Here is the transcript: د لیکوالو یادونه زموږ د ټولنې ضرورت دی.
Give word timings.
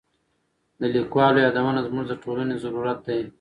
د 0.79 0.81
لیکوالو 0.95 1.43
یادونه 1.45 1.79
زموږ 1.87 2.05
د 2.07 2.13
ټولنې 2.23 2.55
ضرورت 2.63 2.99
دی. 3.07 3.21